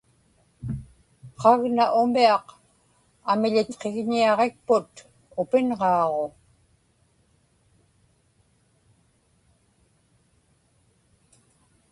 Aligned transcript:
qagna 1.39 1.85
umiaq 2.01 2.45
amiḷitqigniaġikput 3.31 4.93
upinġaaġu 5.39 6.25